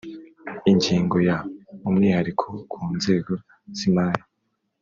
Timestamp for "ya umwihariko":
1.27-2.47